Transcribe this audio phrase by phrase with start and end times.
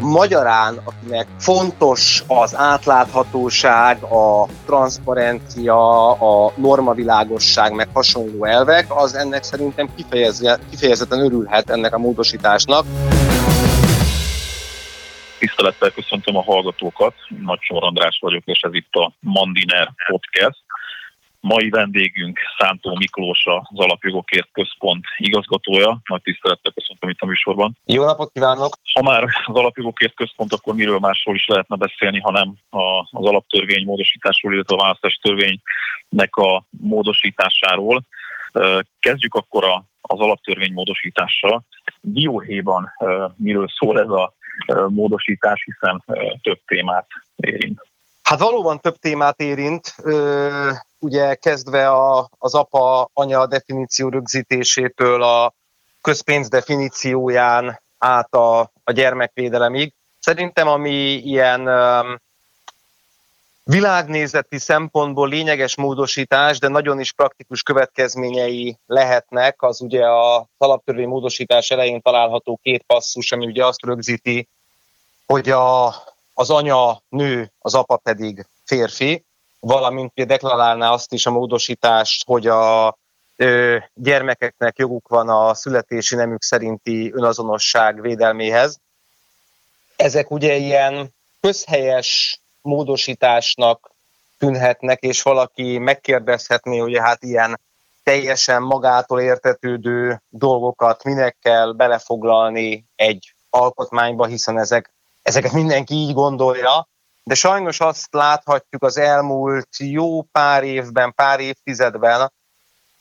[0.00, 9.88] Magyarán, akinek fontos az átláthatóság, a transzparencia, a normavilágosság, meg hasonló elvek, az ennek szerintem
[10.70, 12.84] kifejezetten örülhet ennek a módosításnak.
[15.38, 17.14] Tisztelettel köszöntöm a hallgatókat,
[17.44, 20.63] Nagy Sor András vagyok, és ez itt a Mandiner Podcast.
[21.44, 26.00] Mai vendégünk Szántó Miklós, az Alapjogokért Központ igazgatója.
[26.04, 27.76] Nagy tisztelettel köszöntöm itt a műsorban.
[27.84, 28.76] Jó napot kívánok!
[28.92, 32.54] Ha már az Alapjogokért Központ, akkor miről másról is lehetne beszélni, hanem
[33.10, 38.02] az alaptörvény módosításról, illetve a választási törvénynek a módosításáról.
[38.98, 39.64] Kezdjük akkor
[40.00, 41.64] az alaptörvény módosítással.
[42.00, 42.92] Dióhéjban
[43.36, 44.34] miről szól ez a
[44.88, 46.04] módosítás, hiszen
[46.42, 47.92] több témát érint.
[48.24, 49.94] Hát valóban több témát érint,
[50.98, 55.54] ugye kezdve a, az apa-anya definíció rögzítésétől a
[56.00, 59.92] közpénz definícióján át a, a gyermekvédelemig.
[60.18, 61.68] Szerintem ami ilyen
[63.64, 71.70] világnézeti szempontból lényeges módosítás, de nagyon is praktikus következményei lehetnek, az ugye a alaptörvény módosítás
[71.70, 74.48] elején található két passzus, ami ugye azt rögzíti,
[75.26, 75.94] hogy a,
[76.34, 79.24] az anya nő, az apa pedig férfi,
[79.60, 82.96] valamint deklarálná azt is a módosítást, hogy a
[83.94, 88.80] gyermekeknek joguk van a születési nemük szerinti önazonosság védelméhez.
[89.96, 93.90] Ezek ugye ilyen közhelyes módosításnak
[94.38, 97.60] tűnhetnek, és valaki megkérdezhetné, hogy hát ilyen
[98.02, 104.93] teljesen magától értetődő dolgokat minek kell belefoglalni egy alkotmányba, hiszen ezek,
[105.24, 106.88] ezeket mindenki így gondolja,
[107.22, 112.32] de sajnos azt láthatjuk az elmúlt jó pár évben, pár évtizedben,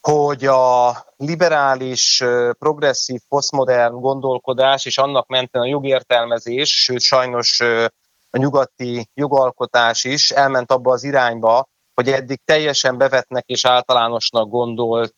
[0.02, 2.24] hogy a liberális,
[2.60, 7.60] progresszív, posztmodern gondolkodás és annak mentén a jogértelmezés, sőt sajnos
[8.30, 15.16] a nyugati jogalkotás is elment abba az irányba, hogy eddig teljesen bevetnek és általánosnak gondolt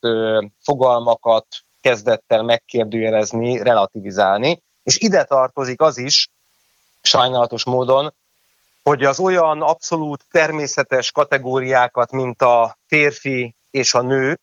[0.63, 1.47] fogalmakat
[1.81, 4.63] kezdett el megkérdőjelezni, relativizálni.
[4.83, 6.27] És ide tartozik az is,
[7.05, 8.13] sajnálatos módon,
[8.83, 14.39] hogy az olyan abszolút természetes kategóriákat, mint a férfi és a nő,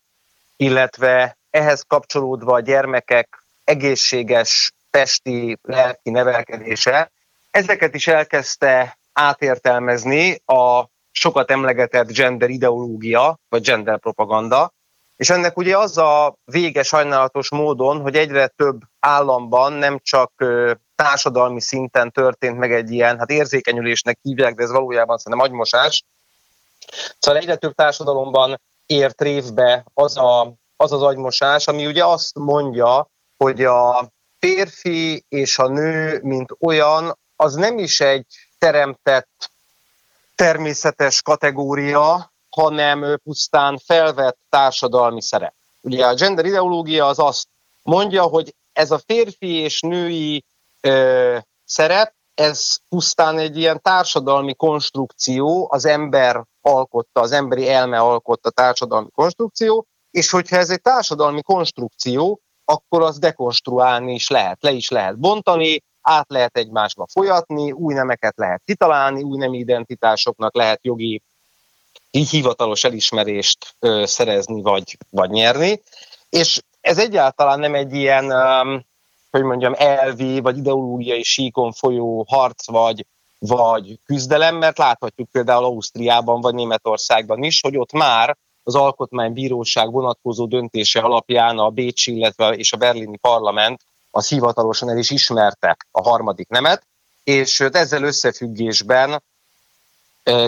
[0.55, 7.11] illetve ehhez kapcsolódva a gyermekek egészséges testi, lelki nevelkedése,
[7.51, 14.73] ezeket is elkezdte átértelmezni a sokat emlegetett gender ideológia, vagy gender propaganda,
[15.15, 20.31] és ennek ugye az a vége sajnálatos módon, hogy egyre több államban nem csak
[20.95, 26.03] társadalmi szinten történt meg egy ilyen, hát érzékenyülésnek hívják, de ez valójában szerintem agymosás.
[27.19, 33.09] Szóval egyre több társadalomban ért révbe az, a, az az agymosás, ami ugye azt mondja,
[33.37, 38.25] hogy a férfi és a nő, mint olyan, az nem is egy
[38.57, 39.51] teremtett
[40.35, 45.53] természetes kategória, hanem pusztán felvett társadalmi szerep.
[45.81, 47.47] Ugye a gender ideológia az azt
[47.83, 50.45] mondja, hogy ez a férfi és női
[50.81, 58.49] ö, szerep, ez pusztán egy ilyen társadalmi konstrukció, az ember alkotta, az emberi elme alkotta
[58.49, 64.89] társadalmi konstrukció, és hogyha ez egy társadalmi konstrukció, akkor az dekonstruálni is lehet, le is
[64.89, 71.21] lehet bontani, át lehet egymásba folyatni, új nemeket lehet kitalálni, új nemi identitásoknak lehet jogi
[72.15, 75.81] így hivatalos elismerést ö, szerezni vagy, vagy nyerni.
[76.29, 78.85] És ez egyáltalán nem egy ilyen, um,
[79.31, 83.05] hogy mondjam, elvi vagy ideológiai síkon folyó harc vagy,
[83.39, 90.45] vagy küzdelem, mert láthatjuk például Ausztriában vagy Németországban is, hogy ott már az alkotmánybíróság vonatkozó
[90.45, 93.81] döntése alapján a Bécsi, illetve és a berlini parlament
[94.11, 96.87] az hivatalosan el is ismerte a harmadik nemet,
[97.23, 99.23] és ezzel összefüggésben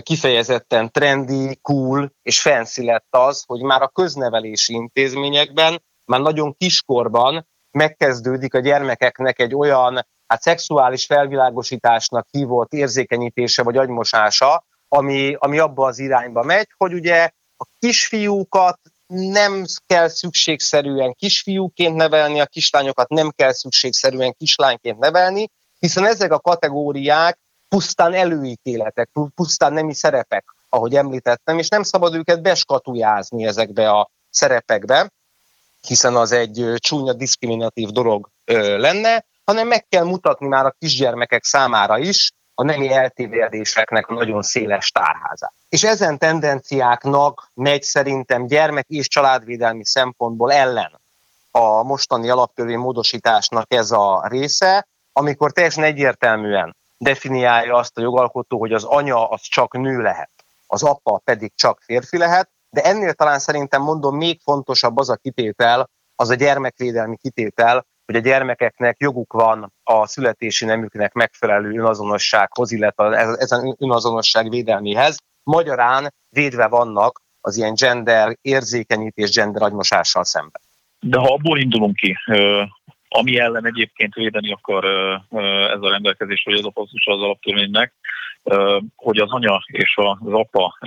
[0.02, 7.48] kifejezetten trendi, cool és fancy lett az, hogy már a köznevelési intézményekben, már nagyon kiskorban
[7.72, 15.88] megkezdődik a gyermekeknek egy olyan hát szexuális felvilágosításnak hívott érzékenyítése vagy agymosása, ami, ami abba
[15.88, 23.32] az irányba megy, hogy ugye a kisfiúkat nem kell szükségszerűen kisfiúként nevelni, a kislányokat nem
[23.36, 27.40] kell szükségszerűen kislányként nevelni, hiszen ezek a kategóriák
[27.76, 35.12] pusztán előítéletek, pusztán nemi szerepek, ahogy említettem, és nem szabad őket beskatujázni ezekbe a szerepekbe,
[35.82, 38.30] hiszen az egy csúnya diszkriminatív dolog
[38.78, 44.92] lenne, hanem meg kell mutatni már a kisgyermekek számára is a nemi eltévedéseknek nagyon széles
[44.92, 45.54] tárházát.
[45.70, 51.02] És ezen tendenciáknak megy szerintem gyermek és családvédelmi szempontból ellen
[51.52, 58.74] a mostani alaptörvény módosításnak ez a része, amikor teljesen egyértelműen definiálja azt a jogalkotó, hogy
[58.74, 60.32] az anya az csak nő lehet,
[60.68, 65.16] az apa pedig csak férfi lehet, de ennél talán szerintem mondom még fontosabb az a
[65.16, 72.72] kitétel, az a gyermekvédelmi kitétel, hogy a gyermekeknek joguk van a születési nemüknek megfelelő önazonossághoz,
[72.72, 75.18] illetve ezen önazonosság védelméhez.
[75.44, 80.62] Magyarán védve vannak az ilyen gender érzékenyítés, gender agymosással szemben.
[81.00, 82.18] De ha abból indulunk ki,
[83.16, 84.86] ami ellen egyébként védeni akar
[85.76, 87.94] ez a rendelkezés, vagy az a passzus az alaptörvénynek,
[88.96, 90.78] hogy az anya és az apa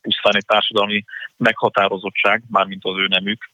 [0.00, 1.04] pusztán egy társadalmi
[1.36, 3.44] meghatározottság, mármint az ő nemük,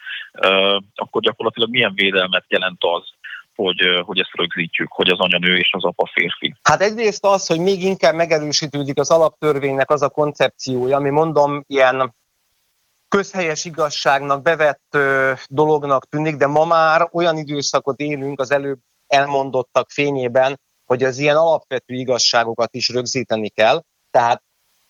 [0.94, 3.02] akkor gyakorlatilag milyen védelmet jelent az,
[3.54, 6.54] hogy, hogy ezt rögzítjük, hogy az anya nő és az apa férfi.
[6.62, 12.14] Hát egyrészt az, hogy még inkább megerősítődik az alaptörvénynek az a koncepciója, ami mondom, ilyen
[13.16, 14.96] közhelyes igazságnak bevett
[15.48, 21.36] dolognak tűnik, de ma már olyan időszakot élünk az előbb elmondottak fényében, hogy az ilyen
[21.36, 23.82] alapvető igazságokat is rögzíteni kell.
[24.10, 24.42] Tehát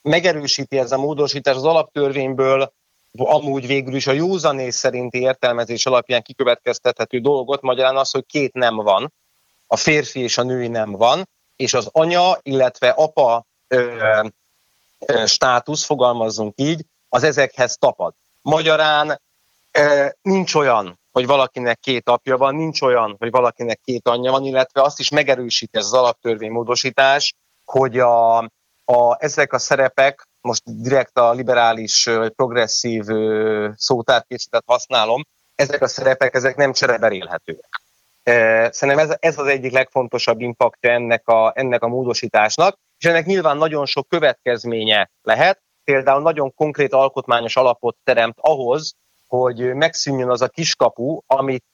[0.03, 2.73] megerősíti ez a módosítás az alaptörvényből
[3.19, 8.77] amúgy végül is a józanész szerinti értelmezés alapján kikövetkeztethető dolgot, magyarán az, hogy két nem
[8.77, 9.13] van,
[9.67, 13.99] a férfi és a női nem van, és az anya, illetve apa ö,
[15.07, 18.15] ö, státusz, fogalmazzunk így, az ezekhez tapad.
[18.43, 19.21] Magyarán
[20.23, 24.83] nincs olyan, hogy valakinek két apja van, nincs olyan, hogy valakinek két anyja van, illetve
[24.83, 28.39] azt is megerősít ez az alaptörvénymódosítás, hogy a,
[28.85, 33.05] a, ezek a szerepek, most direkt a liberális, progresszív
[33.75, 35.23] szótárkészletet használom,
[35.55, 37.81] ezek a szerepek, ezek nem csereberélhetőek.
[38.75, 43.57] Szerintem ez, ez az egyik legfontosabb impaktja ennek a, ennek a módosításnak, és ennek nyilván
[43.57, 45.63] nagyon sok következménye lehet,
[45.93, 48.95] például nagyon konkrét alkotmányos alapot teremt ahhoz,
[49.27, 51.65] hogy megszűnjön az a kiskapu, amit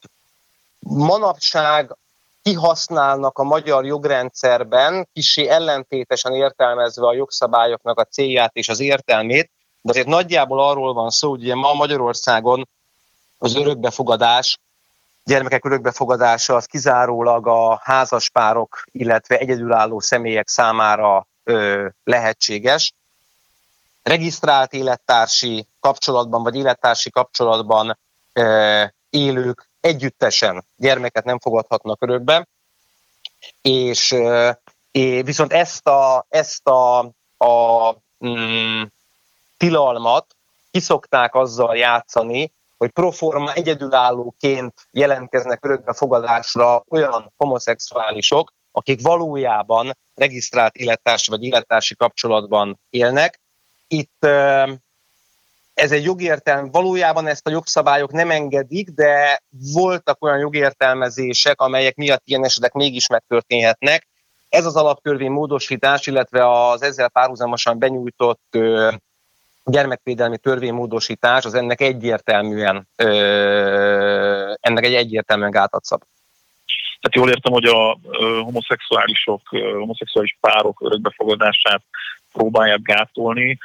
[0.79, 1.97] manapság
[2.43, 9.51] kihasználnak a magyar jogrendszerben, kisé ellentétesen értelmezve a jogszabályoknak a célját és az értelmét,
[9.81, 12.69] de azért nagyjából arról van szó, hogy ugye ma Magyarországon
[13.39, 14.59] az örökbefogadás,
[15.25, 22.93] gyermekek örökbefogadása az kizárólag a házaspárok, illetve egyedülálló személyek számára ö, lehetséges.
[24.09, 27.99] Regisztrált élettársi kapcsolatban, vagy élettársi kapcsolatban
[29.11, 32.49] élők együttesen gyermeket nem fogadhatnak örökbe,
[33.63, 34.15] és,
[34.91, 36.99] és viszont ezt a, ezt a,
[37.45, 37.95] a
[38.27, 38.83] mm,
[39.57, 40.37] tilalmat
[40.71, 51.43] kiszokták azzal játszani, hogy proforma egyedülállóként jelentkeznek örökbefogadásra olyan homoszexuálisok, akik valójában regisztrált élettársi vagy
[51.43, 53.41] élettársi kapcsolatban élnek.
[53.89, 54.27] Itt
[55.75, 59.43] ez egy jogértelm, valójában ezt a jogszabályok nem engedik, de
[59.73, 64.09] voltak olyan jogértelmezések, amelyek miatt ilyen esetek mégis megtörténhetnek.
[64.49, 68.59] Ez az alaptörvény módosítás, illetve az ezzel párhuzamosan benyújtott
[69.65, 76.03] gyermekvédelmi törvénymódosítás, az ennek egyértelműen, ö, ennek egy egyértelműen gátat szab.
[77.01, 77.99] Tehát jól értem, hogy a
[78.43, 79.41] homoszexuálisok,
[79.79, 81.83] homoszexuális párok örökbefogadását
[82.33, 83.59] próbálják gátolni,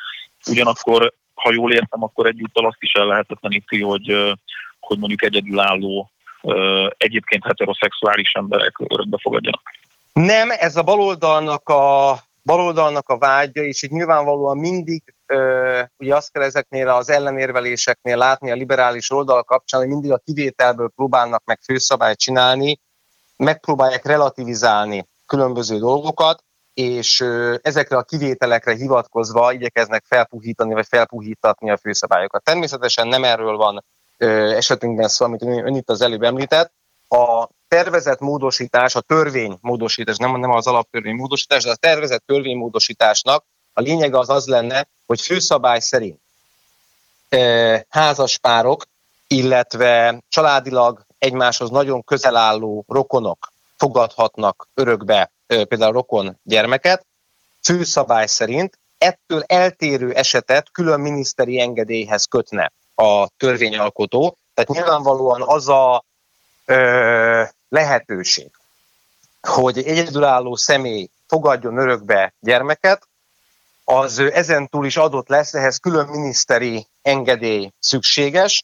[0.48, 4.36] ugyanakkor ha jól értem, akkor egyúttal azt is el lehetetleníti, hogy,
[4.80, 6.12] hogy mondjuk egyedülálló,
[6.98, 9.61] egyébként heteroszexuális emberek örökbe fogadjanak.
[10.14, 15.14] Nem, ez a baloldalnak a, baloldalnak a vágya, és itt nyilvánvalóan mindig,
[15.97, 20.92] ugye azt kell ezeknél az ellenérveléseknél látni a liberális oldal kapcsán, hogy mindig a kivételből
[20.95, 22.80] próbálnak meg főszabályt csinálni,
[23.38, 26.43] megpróbálják relativizálni különböző dolgokat,
[26.73, 27.21] és
[27.61, 32.44] ezekre a kivételekre hivatkozva igyekeznek felpuhítani vagy felpuhítatni a főszabályokat.
[32.44, 33.83] Természetesen nem erről van
[34.18, 36.71] esetünkben szó, amit ön itt az előbb említett.
[37.07, 42.57] A tervezett módosítás, a törvény módosítás, nem, nem az alaptörvény módosítás, de a tervezett törvény
[42.57, 46.21] módosításnak a lényege az az lenne, hogy főszabály szerint
[47.89, 48.83] házaspárok,
[49.27, 57.06] illetve családilag egymáshoz nagyon közel álló rokonok fogadhatnak örökbe például rokon gyermeket,
[57.64, 64.38] főszabály szerint ettől eltérő esetet külön miniszteri engedélyhez kötne a törvényalkotó.
[64.54, 66.06] Tehát nyilvánvalóan az a
[66.66, 68.52] ö, lehetőség,
[69.42, 73.07] hogy egy egyedülálló személy fogadjon örökbe gyermeket,
[73.83, 78.64] az ezen túl is adott lesz, ehhez külön miniszteri engedély szükséges,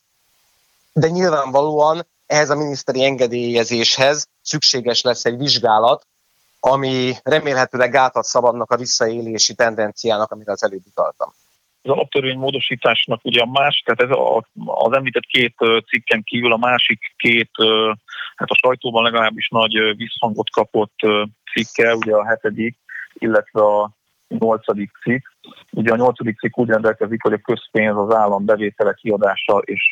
[0.94, 6.08] de nyilvánvalóan ehhez a miniszteri engedélyezéshez szükséges lesz egy vizsgálat,
[6.60, 11.34] ami remélhetőleg gátat szabadnak a visszaélési tendenciának, amit az előbb utaltam.
[11.82, 15.56] az alaptörvény módosításnak ugye a más, tehát ez a, az említett két
[15.88, 17.52] cikken kívül a másik két,
[18.36, 20.96] hát a sajtóban legalábbis nagy visszhangot kapott
[21.52, 22.78] cikke, ugye a hetedik,
[23.14, 23.92] illetve a
[24.28, 25.26] nyolcadik cikk.
[25.72, 29.92] Ugye a nyolcadik cikk úgy rendelkezik, hogy a közpénz az állam bevétele, kiadása és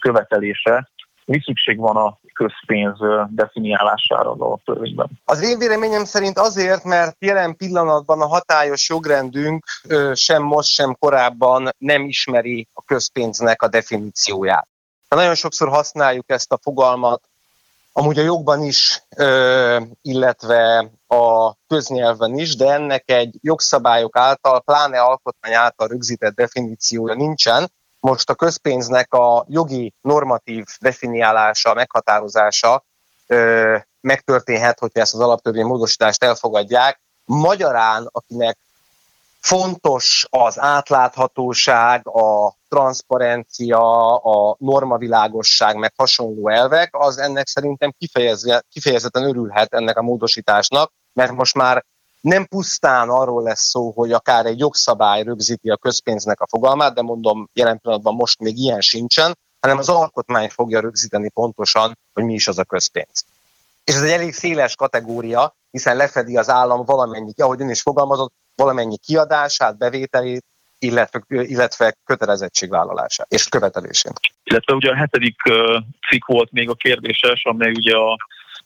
[0.00, 0.90] követelése.
[1.26, 5.08] Mi szükség van a közpénz definiálására az alaptörvényben?
[5.24, 9.64] Az én véleményem szerint azért, mert jelen pillanatban a hatályos jogrendünk
[10.14, 14.68] sem most, sem korábban nem ismeri a közpénznek a definícióját.
[15.08, 17.22] Nagyon sokszor használjuk ezt a fogalmat,
[17.92, 19.02] amúgy a jogban is,
[20.02, 27.70] illetve a köznyelven is, de ennek egy jogszabályok által, pláne alkotmány által rögzített definíciója nincsen,
[28.06, 32.84] most a közpénznek a jogi normatív definiálása, meghatározása
[33.26, 37.00] ö, megtörténhet, hogyha ezt az alaptörvény módosítást elfogadják.
[37.24, 38.58] Magyarán, akinek
[39.40, 47.94] fontos az átláthatóság, a transzparencia, a normavilágosság, meg hasonló elvek, az ennek szerintem
[48.68, 51.84] kifejezetten örülhet ennek a módosításnak, mert most már
[52.26, 57.02] nem pusztán arról lesz szó, hogy akár egy jogszabály rögzíti a közpénznek a fogalmát, de
[57.02, 62.34] mondom, jelen pillanatban most még ilyen sincsen, hanem az alkotmány fogja rögzíteni pontosan, hogy mi
[62.34, 63.24] is az a közpénz.
[63.84, 68.32] És ez egy elég széles kategória, hiszen lefedi az állam valamennyi, ahogy ön is fogalmazott,
[68.54, 70.44] valamennyi kiadását, bevételét,
[70.78, 74.20] illetve, illetve kötelezettségvállalását és követelését.
[74.44, 75.36] Illetve ugye a hetedik
[76.08, 78.16] cikk volt még a kérdéses, amely ugye a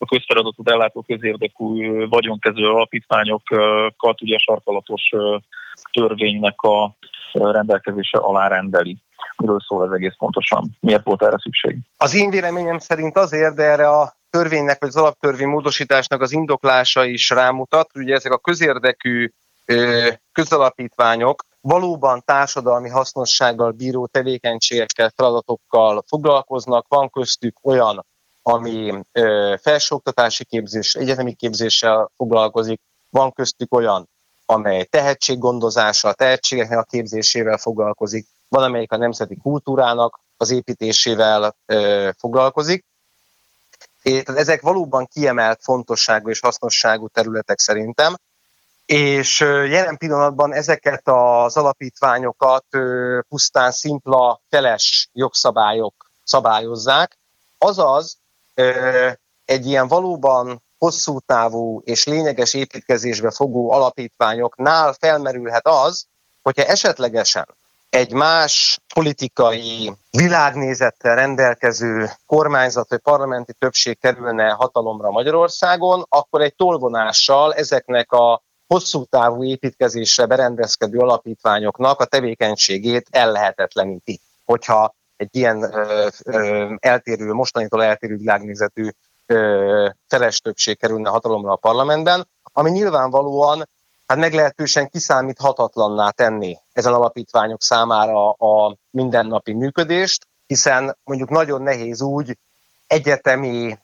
[0.02, 5.10] a közfeladatot ellátó közérdekű vagyonkező alapítványokat ugye sarkalatos
[5.92, 6.96] törvénynek a
[7.32, 8.98] rendelkezése alá rendeli.
[9.36, 10.76] Miről szól ez egész pontosan?
[10.80, 11.78] Miért volt erre szükség?
[11.96, 17.04] Az én véleményem szerint azért, de erre a törvénynek, vagy az alaptörvény módosításnak az indoklása
[17.04, 17.90] is rámutat.
[17.94, 19.30] Ugye ezek a közérdekű
[20.32, 26.88] közalapítványok valóban társadalmi hasznossággal bíró tevékenységekkel, feladatokkal foglalkoznak.
[26.88, 28.04] Van köztük olyan
[28.42, 29.02] ami
[29.60, 32.80] felsőoktatási képzés, egyetemi képzéssel foglalkozik,
[33.10, 34.08] van köztük olyan,
[34.46, 42.84] amely tehetséggondozással, tehetségeknek a képzésével foglalkozik, van, amelyik a nemzeti kultúrának az építésével ö, foglalkozik.
[44.02, 48.16] É, ezek valóban kiemelt fontosságú és hasznosságú területek szerintem,
[48.86, 52.64] és jelen pillanatban ezeket az alapítványokat
[53.28, 57.18] pusztán szimpla, feles jogszabályok szabályozzák,
[57.58, 58.19] azaz
[59.44, 66.06] egy ilyen valóban hosszú távú és lényeges építkezésbe fogó alapítványoknál felmerülhet az,
[66.42, 67.46] hogyha esetlegesen
[67.90, 77.54] egy más politikai világnézettel rendelkező kormányzat vagy parlamenti többség kerülne hatalomra Magyarországon, akkor egy tolvonással
[77.54, 84.20] ezeknek a hosszú távú építkezésre berendezkedő alapítványoknak a tevékenységét ellehetetleníti.
[84.44, 88.88] Hogyha egy ilyen ö, ö, eltérő, mostanitól eltérő világnézetű
[89.26, 93.68] ö, feles többség kerülne hatalomra a parlamentben, ami nyilvánvalóan
[94.06, 102.38] hát meglehetősen kiszámíthatatlanná tenni ezen alapítványok számára a mindennapi működést, hiszen mondjuk nagyon nehéz úgy
[102.86, 103.78] egyetemi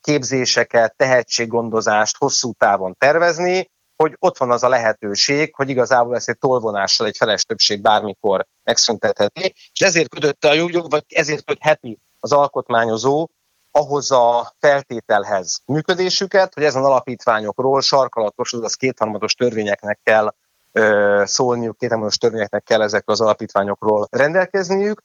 [0.00, 3.70] képzéseket, tehetséggondozást hosszú távon tervezni,
[4.02, 8.46] hogy ott van az a lehetőség, hogy igazából ezt egy tolvonással egy feles többség bármikor
[8.64, 13.28] megszüntetheti, és ezért kötötte a jogjog, vagy ezért kötheti az alkotmányozó
[13.70, 20.34] ahhoz a feltételhez működésüket, hogy ezen alapítványokról sarkalatos, azaz kétharmados törvényeknek kell
[20.72, 25.02] ö, szólniuk, kétharmados törvényeknek kell ezekről az alapítványokról rendelkezniük,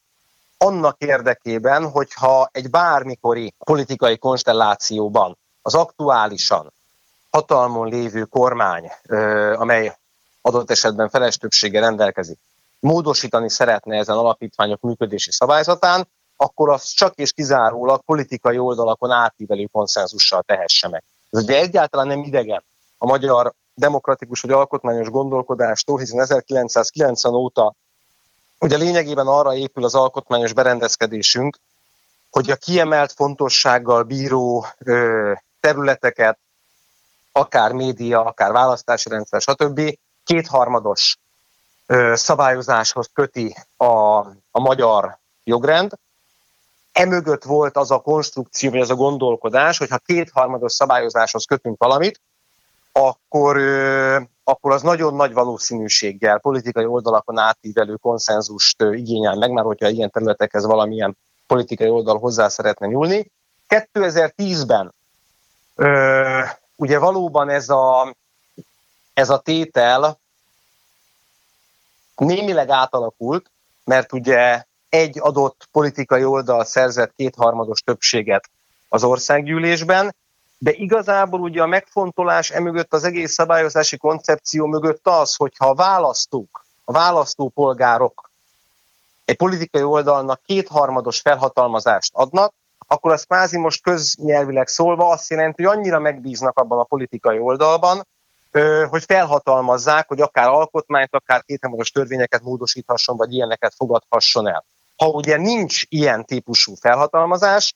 [0.58, 6.72] annak érdekében, hogyha egy bármikori politikai konstellációban az aktuálisan
[7.34, 8.90] hatalmon lévő kormány,
[9.54, 9.96] amely
[10.40, 12.38] adott esetben feles többsége rendelkezik,
[12.80, 20.42] módosítani szeretne ezen alapítványok működési szabályzatán, akkor az csak és kizárólag politikai oldalakon átívelő konszenzussal
[20.42, 21.02] tehesse meg.
[21.30, 22.62] Ez ugye egyáltalán nem idegen
[22.98, 27.74] a magyar demokratikus vagy alkotmányos gondolkodástól, hiszen 1990 óta
[28.60, 31.58] ugye lényegében arra épül az alkotmányos berendezkedésünk,
[32.30, 36.38] hogy a kiemelt fontossággal bíró ö, területeket,
[37.36, 39.98] akár média, akár választási rendszer, stb.
[40.24, 41.16] kétharmados
[42.12, 44.18] szabályozáshoz köti a,
[44.50, 45.92] a magyar jogrend.
[46.92, 52.20] Emögött volt az a konstrukció, vagy az a gondolkodás, hogy ha kétharmados szabályozáshoz kötünk valamit,
[52.92, 53.56] akkor,
[54.44, 60.64] akkor az nagyon nagy valószínűséggel politikai oldalakon átívelő konszenzust igényel meg, már hogyha ilyen területekhez
[60.64, 63.30] valamilyen politikai oldal hozzá szeretne nyúlni.
[63.68, 64.94] 2010-ben
[66.76, 68.14] Ugye valóban ez a,
[69.14, 70.18] ez a tétel
[72.16, 73.50] némileg átalakult,
[73.84, 78.50] mert ugye egy adott politikai oldal szerzett kétharmados többséget
[78.88, 80.14] az országgyűlésben,
[80.58, 86.64] de igazából ugye a megfontolás emögött az egész szabályozási koncepció mögött az, hogyha a választók,
[86.84, 88.30] a választópolgárok
[89.24, 92.54] egy politikai oldalnak kétharmados felhatalmazást adnak,
[92.86, 98.06] akkor az kvázi most köznyelvileg szólva azt jelenti, hogy annyira megbíznak abban a politikai oldalban,
[98.88, 104.64] hogy felhatalmazzák, hogy akár alkotmányt, akár kétharmados törvényeket módosíthasson, vagy ilyeneket fogadhasson el.
[104.96, 107.74] Ha ugye nincs ilyen típusú felhatalmazás,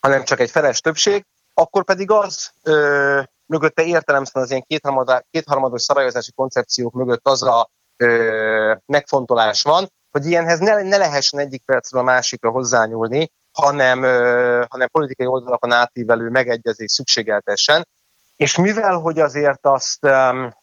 [0.00, 5.82] hanem csak egy feles többség, akkor pedig az ö, mögötte értelemszerűen az ilyen kétharmados, kétharmados
[5.82, 12.00] szabályozási koncepciók mögött az a ö, megfontolás van, hogy ilyenhez ne, ne lehessen egyik percről
[12.00, 14.02] a másikra hozzányúlni, hanem,
[14.68, 17.86] hanem politikai oldalakon átívelő megegyezés szükségeltessen.
[18.36, 20.54] És mivel, hogy azért azt um,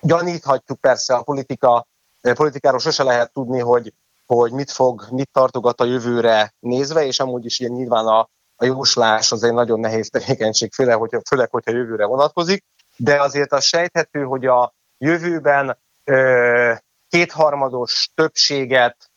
[0.00, 1.86] gyaníthatjuk persze a politika,
[2.20, 3.92] politikáról sose lehet tudni, hogy,
[4.26, 8.64] hogy mit fog, mit tartogat a jövőre nézve, és amúgy is ilyen nyilván a, a
[8.64, 12.64] jóslás az egy nagyon nehéz tevékenység, főleg, hogyha, főleg, hogyha jövőre vonatkozik,
[12.96, 16.72] de azért az sejthető, hogy a jövőben ö,
[17.08, 19.10] kétharmados többséget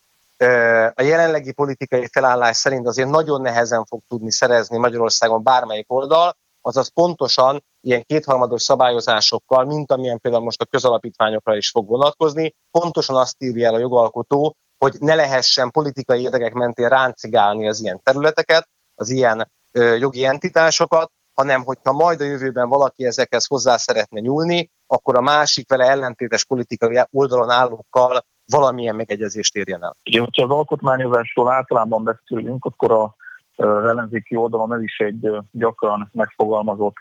[0.93, 6.87] a jelenlegi politikai felállás szerint azért nagyon nehezen fog tudni szerezni Magyarországon bármelyik oldal, azaz
[6.87, 13.35] pontosan ilyen kétharmados szabályozásokkal, mint amilyen például most a közalapítványokra is fog vonatkozni, pontosan azt
[13.43, 19.09] írja el a jogalkotó, hogy ne lehessen politikai érdekek mentén ráncigálni az ilyen területeket, az
[19.09, 25.17] ilyen ö, jogi entitásokat, hanem hogyha majd a jövőben valaki ezekhez hozzá szeretne nyúlni, akkor
[25.17, 29.95] a másik vele ellentétes politikai oldalon állókkal valamilyen megegyezést érjen el.
[30.03, 33.15] Igen, hogyha az alkotmányozásról általában beszélünk, akkor a
[33.59, 36.97] az ellenzéki oldalon ez is egy gyakran megfogalmazott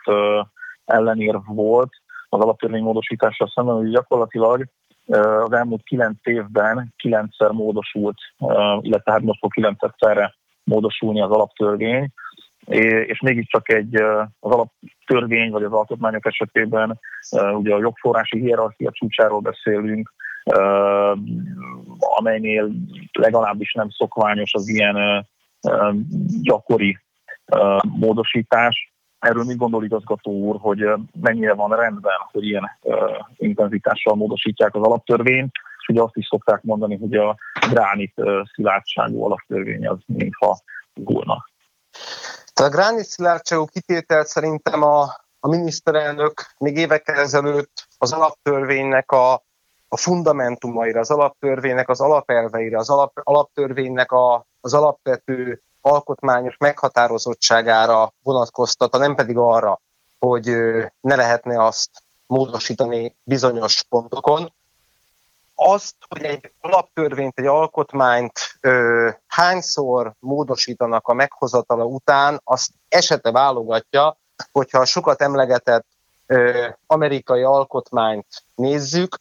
[0.85, 1.89] ellenérv volt
[2.29, 4.65] az alaptörvénymódosításra szemben, hogy gyakorlatilag
[5.43, 8.17] az elmúlt kilenc évben kilencszer módosult,
[8.81, 12.09] illetve hát most fog kilencszerre módosulni az alaptörvény,
[13.05, 13.95] és mégiscsak egy
[14.39, 16.99] az alaptörvény vagy az alkotmányok esetében
[17.31, 20.13] ugye a jogforrási hierarchia csúcsáról beszélünk,
[21.97, 22.71] amelynél
[23.11, 25.27] legalábbis nem szokványos az ilyen
[26.41, 26.97] gyakori
[27.81, 28.91] módosítás.
[29.19, 30.85] Erről mit gondol igazgató úr, hogy
[31.21, 32.69] mennyire van rendben, hogy ilyen
[33.35, 37.37] intenzitással módosítják az alaptörvényt, és ugye azt is szokták mondani, hogy a
[37.69, 38.13] gránit
[38.53, 40.59] szilárdságú alaptörvény az mintha
[40.93, 41.45] gulna.
[42.53, 45.03] A gránit szilárdságú kitételt szerintem a,
[45.39, 49.41] a miniszterelnök még évekkel ezelőtt az alaptörvénynek a,
[49.87, 58.97] a fundamentumaira, az alaptörvénynek az alapelveire, az alap, alaptörvénynek a, az alapvető alkotmányos meghatározottságára vonatkoztat,
[58.97, 59.81] nem pedig arra,
[60.19, 60.45] hogy
[61.01, 61.89] ne lehetne azt
[62.25, 64.53] módosítani bizonyos pontokon.
[65.55, 74.17] Azt, hogy egy alaptörvényt, egy alkotmányt ö, hányszor módosítanak a meghozatala után, azt esete válogatja,
[74.51, 75.85] hogyha a sokat emlegetett
[76.25, 79.17] ö, amerikai alkotmányt nézzük,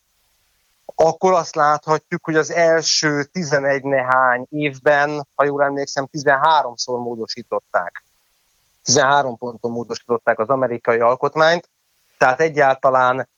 [0.95, 8.05] akkor azt láthatjuk, hogy az első 11 nehány évben, ha jól emlékszem, 13-szor módosították.
[8.83, 11.69] 13 ponton módosították az amerikai alkotmányt,
[12.19, 13.29] tehát egyáltalán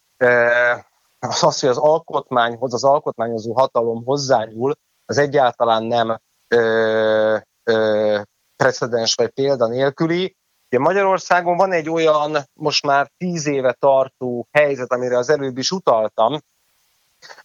[1.18, 8.20] az, hogy az alkotmányhoz, az alkotmányozó hatalom hozzányúl, az egyáltalán nem ö, ö,
[8.56, 10.37] precedens vagy példa nélküli.
[10.70, 15.70] Ugye Magyarországon van egy olyan most már tíz éve tartó helyzet, amire az előbb is
[15.70, 16.40] utaltam,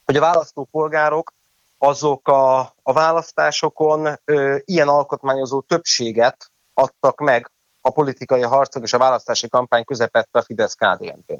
[0.06, 1.34] hogy a választópolgárok
[1.78, 8.98] azok a, a választásokon ö, ilyen alkotmányozó többséget adtak meg a politikai harcok és a
[8.98, 11.40] választási kampány közepette a fidesz kdnp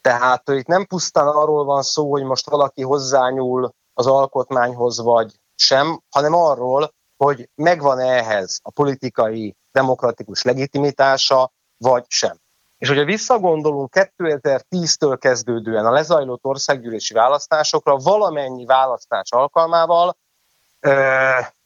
[0.00, 6.00] Tehát itt nem pusztán arról van szó, hogy most valaki hozzányúl az alkotmányhoz vagy sem,
[6.10, 12.36] hanem arról, hogy megvan -e ehhez a politikai demokratikus legitimitása, vagy sem.
[12.78, 20.16] És hogyha visszagondolunk 2010-től kezdődően a lezajlott országgyűlési választásokra, valamennyi választás alkalmával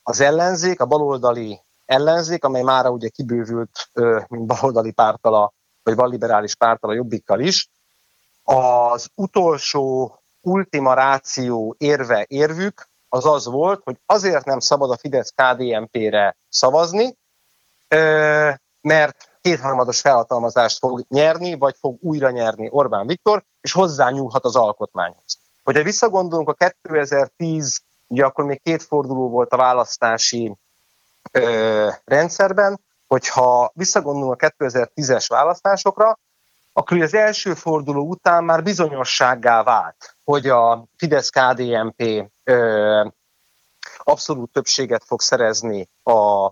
[0.03, 3.91] az ellenzék, a baloldali ellenzék, amely már ugye kibővült,
[4.29, 7.69] mint baloldali pártala, vagy balliberális pártala jobbikkal is,
[8.43, 15.33] az utolsó ultima ráció érve érvük az az volt, hogy azért nem szabad a Fidesz
[15.35, 17.17] KDNP-re szavazni,
[18.81, 25.39] mert kétharmados felhatalmazást fog nyerni, vagy fog újra nyerni Orbán Viktor, és hozzányúlhat az alkotmányhoz.
[25.63, 30.57] Hogyha visszagondolunk a 2010, ugye akkor még két forduló volt a választási
[31.33, 36.19] ö, rendszerben, hogyha visszagondolunk a 2010-es választásokra,
[36.73, 42.31] akkor az első forduló után már bizonyossággá vált, hogy a Fidesz-KDNP
[43.99, 46.51] abszolút többséget fog szerezni a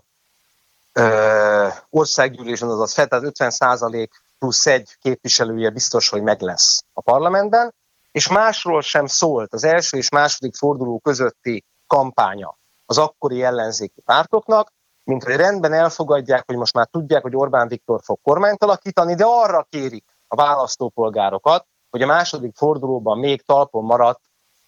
[1.89, 7.73] országgyűlésen, azaz fel, tehát 50 százalék plusz egy képviselője biztos, hogy meg lesz a parlamentben,
[8.11, 14.71] és másról sem szólt az első és második forduló közötti kampánya az akkori ellenzéki pártoknak,
[15.03, 19.23] mint hogy rendben elfogadják, hogy most már tudják, hogy Orbán Viktor fog kormányt alakítani, de
[19.25, 24.21] arra kérik a választópolgárokat, hogy a második fordulóban még talpon maradt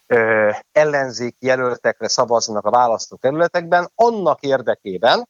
[0.08, 5.28] ö, ellenzéki jelöltekre szavaznak a választókerületekben, annak érdekében,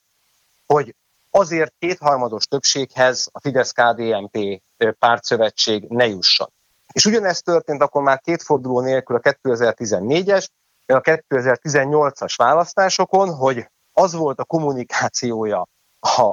[0.71, 0.95] hogy
[1.29, 4.61] azért kétharmados többséghez a Fidesz-KDNP
[4.99, 6.47] pártszövetség ne jusson.
[6.91, 10.47] És ugyanezt történt akkor már két forduló nélkül a 2014-es,
[10.85, 15.67] a 2018-as választásokon, hogy az volt a kommunikációja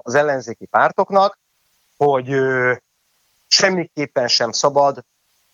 [0.02, 1.38] az ellenzéki pártoknak,
[1.96, 2.30] hogy
[3.46, 5.04] semmiképpen sem szabad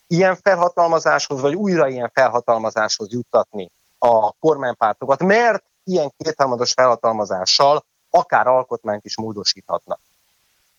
[0.07, 7.85] ilyen felhatalmazáshoz, vagy újra ilyen felhatalmazáshoz juttatni a kormánypártokat, mert ilyen kétharmados felhatalmazással
[8.19, 10.01] akár alkotmányt is módosíthatnak.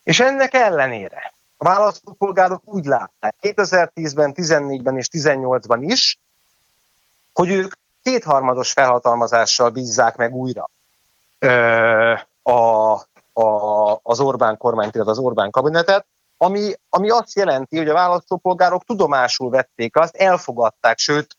[0.02, 6.18] És ennek ellenére a választópolgárok úgy látták 2010-ben, 14-ben és 18-ban is,
[7.32, 7.72] hogy ők
[8.02, 10.70] kétharmados felhatalmazással bízzák meg újra
[11.38, 12.92] ö, a,
[13.32, 18.84] a, az Orbán kormányt, illetve az Orbán kabinetet, ami, ami azt jelenti, hogy a választópolgárok
[18.84, 21.36] tudomásul vették azt, elfogadták, sőt,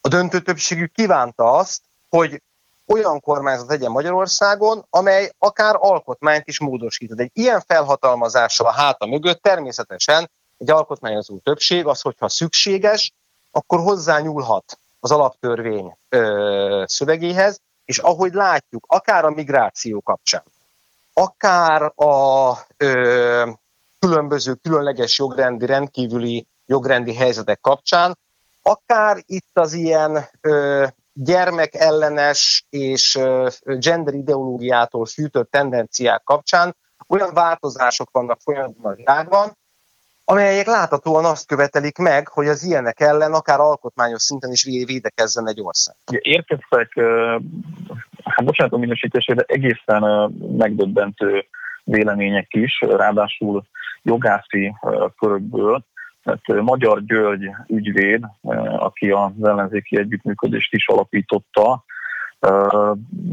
[0.00, 2.42] a döntő többségük kívánta azt, hogy
[2.86, 7.12] olyan kormányzat legyen Magyarországon, amely akár alkotmányt is módosít.
[7.16, 13.12] Egy ilyen felhatalmazással a háta mögött természetesen egy alkotmányozó többség az, hogyha szükséges,
[13.50, 20.42] akkor hozzányúlhat az alaptörvény ö, szövegéhez, és ahogy látjuk, akár a migráció kapcsán,
[21.12, 23.50] akár a ö,
[23.98, 28.18] különböző különleges jogrendi, rendkívüli jogrendi helyzetek kapcsán,
[28.62, 33.18] akár itt az ilyen ö, gyermekellenes és
[33.64, 36.76] gender ideológiától fűtött tendenciák kapcsán
[37.08, 39.56] olyan változások vannak folyamatban a világban,
[40.24, 45.60] amelyek láthatóan azt követelik meg, hogy az ilyenek ellen akár alkotmányos szinten is védekezzen egy
[45.60, 45.94] ország.
[46.10, 46.92] Érkeztek,
[48.24, 50.02] hát bocsánat a minősítésére, egészen
[50.56, 51.46] megdöbbentő
[51.84, 53.64] vélemények is, ráadásul
[54.02, 54.74] jogászi
[55.18, 55.84] körökből.
[56.22, 58.24] Tehát Magyar György ügyvéd,
[58.78, 61.84] aki az ellenzéki együttműködést is alapította,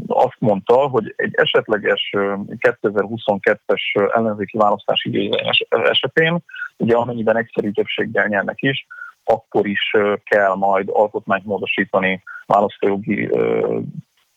[0.06, 2.10] azt mondta, hogy egy esetleges
[2.58, 5.30] 2022-es ellenzéki választási
[5.68, 6.38] esetén,
[6.76, 8.86] ugye amennyiben egyszerű többséggel nyernek is,
[9.24, 9.90] akkor is
[10.24, 13.30] kell majd alkotmányt módosítani, választójogi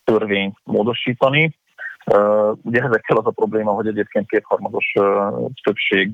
[0.04, 1.58] törvényt módosítani.
[2.62, 4.92] Ugye ezekkel az a probléma, hogy egyébként kétharmados
[5.62, 6.10] többség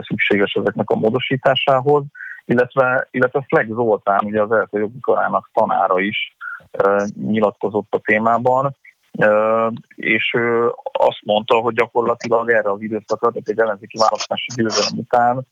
[0.00, 2.04] szükséges ezeknek a módosításához,
[2.44, 6.36] illetve, illetve Fleck Zoltán, ugye az első jogi karának tanára is
[7.14, 8.76] nyilatkozott a témában,
[9.94, 15.46] és ő azt mondta, hogy gyakorlatilag erre az időszakra, tehát egy ellenzéki választási győzelem után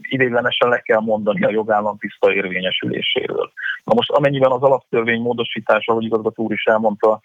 [0.00, 3.52] idéglenesen le kell mondani a jogállam tiszta érvényesüléséről.
[3.84, 7.20] Na most amennyiben az alaptörvény módosítása, ahogy igazgató úr is elmondta,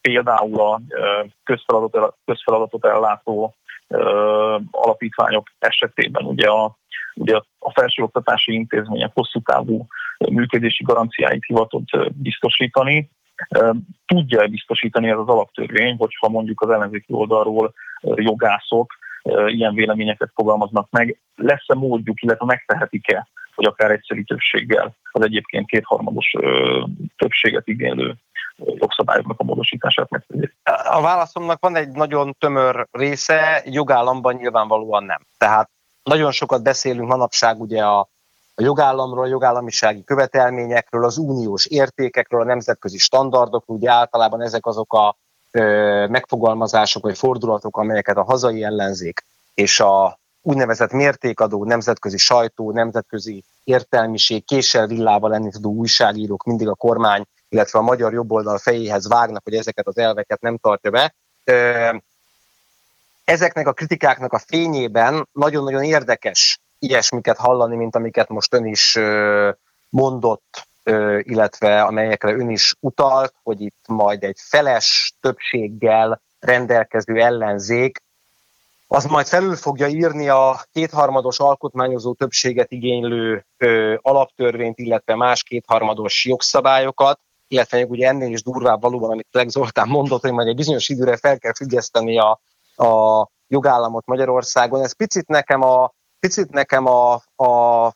[0.00, 0.80] például a
[1.44, 3.54] közfeladatot, közfeladatot ellátó
[4.70, 6.78] alapítványok esetében ugye a,
[7.14, 9.86] ugye a felsőoktatási intézmények hosszú távú
[10.18, 13.10] működési garanciáit hivatott biztosítani.
[14.06, 18.92] Tudja-e biztosítani ez az alaptörvény, hogyha mondjuk az ellenzéki oldalról jogászok
[19.46, 26.32] ilyen véleményeket fogalmaznak meg, lesz-e módjuk, illetve megtehetik-e, hogy akár egyszerű többséggel az egyébként kétharmados
[27.16, 28.14] többséget igénylő
[28.64, 30.56] jogszabályoknak a módosítását megtegyék?
[30.90, 35.26] A válaszomnak van egy nagyon tömör része, jogállamban nyilvánvalóan nem.
[35.38, 35.70] Tehát
[36.02, 37.98] nagyon sokat beszélünk manapság ugye a,
[38.54, 44.92] a jogállamról, a jogállamisági követelményekről, az uniós értékekről, a nemzetközi standardokról, ugye általában ezek azok
[44.92, 45.16] a
[45.50, 53.44] ö, megfogalmazások vagy fordulatok, amelyeket a hazai ellenzék és a úgynevezett mértékadó nemzetközi sajtó, nemzetközi
[53.64, 59.44] értelmiség, késsel villával lenni tudó újságírók mindig a kormány illetve a magyar jobboldal fejéhez vágnak,
[59.44, 61.14] hogy ezeket az elveket nem tartja be.
[63.24, 68.98] Ezeknek a kritikáknak a fényében nagyon-nagyon érdekes ilyesmiket hallani, mint amiket most ön is
[69.88, 70.68] mondott,
[71.18, 78.02] illetve amelyekre ön is utalt, hogy itt majd egy feles többséggel rendelkező ellenzék,
[78.92, 86.24] az majd felül fogja írni a kétharmados alkotmányozó többséget igénylő ö, alaptörvényt, illetve más kétharmados
[86.24, 90.54] jogszabályokat, illetve még ugye ennél is durvább valóban, amit Leg Zoltán mondott, hogy majd egy
[90.54, 92.40] bizonyos időre fel kell függeszteni a,
[92.76, 94.82] a jogállamot Magyarországon.
[94.82, 97.92] Ez picit nekem a, picit nekem a, a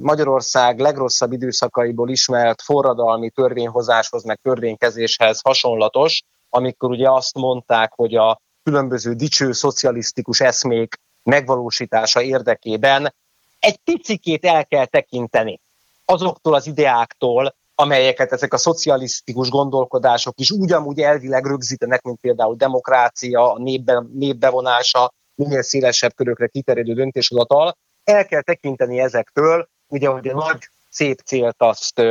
[0.00, 8.40] Magyarország legrosszabb időszakaiból ismert forradalmi törvényhozáshoz, meg törvénykezéshez hasonlatos, amikor ugye azt mondták, hogy a
[8.62, 13.14] különböző dicső szocialisztikus eszmék megvalósítása érdekében
[13.58, 15.60] egy picikét el kell tekinteni
[16.04, 23.52] azoktól az ideáktól, amelyeket ezek a szocialisztikus gondolkodások is ugyanúgy elvileg rögzítenek, mint például demokrácia,
[23.52, 27.76] a népbe, népbevonása, minél szélesebb körökre kiterjedő döntéshozatal.
[28.04, 32.02] El kell tekinteni ezektől, ugye, hogy a nagy szép célt azt,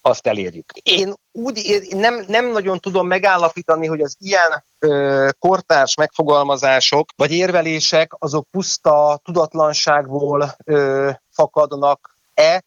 [0.00, 0.72] azt elérjük.
[0.82, 7.32] Én úgy én nem, nem nagyon tudom megállapítani, hogy az ilyen ö, kortárs megfogalmazások vagy
[7.32, 12.64] érvelések azok puszta tudatlanságból ö, fakadnak-e,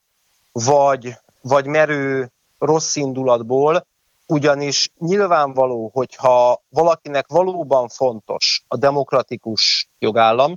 [0.51, 3.87] vagy, vagy merő rossz indulatból,
[4.27, 10.55] ugyanis nyilvánvaló, hogyha valakinek valóban fontos a demokratikus jogállam,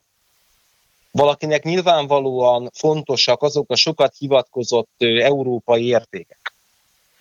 [1.11, 6.55] valakinek nyilvánvalóan fontosak azok a sokat hivatkozott európai értékek,